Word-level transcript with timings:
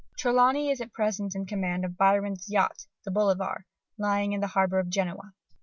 Trelawny 0.17 0.71
is 0.71 0.81
at 0.81 0.91
present 0.93 1.35
in 1.35 1.45
command 1.45 1.85
of 1.85 1.95
Byron's 1.95 2.49
yacht 2.49 2.87
the 3.05 3.11
Bolivar, 3.11 3.65
lying 3.99 4.33
in 4.33 4.41
the 4.41 4.47
harbour 4.47 4.79
of 4.79 4.89
Genoa. 4.89 5.35